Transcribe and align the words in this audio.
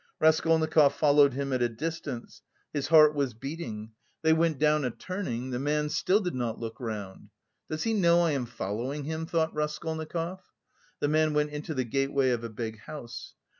Raskolnikov 0.19 0.95
followed 0.95 1.33
him 1.33 1.53
at 1.53 1.61
a 1.61 1.69
distance; 1.69 2.41
his 2.73 2.87
heart 2.87 3.13
was 3.13 3.35
beating; 3.35 3.91
they 4.23 4.33
went 4.33 4.57
down 4.57 4.83
a 4.83 4.89
turning; 4.89 5.51
the 5.51 5.59
man 5.59 5.89
still 5.89 6.19
did 6.19 6.33
not 6.33 6.57
look 6.59 6.79
round. 6.79 7.29
"Does 7.69 7.83
he 7.83 7.93
know 7.93 8.21
I 8.21 8.31
am 8.31 8.47
following 8.47 9.03
him?" 9.03 9.27
thought 9.27 9.53
Raskolnikov. 9.53 10.39
The 11.01 11.07
man 11.07 11.35
went 11.35 11.51
into 11.51 11.75
the 11.75 11.83
gateway 11.85 12.31
of 12.31 12.43
a 12.43 12.49
big 12.49 12.79
house. 12.79 13.35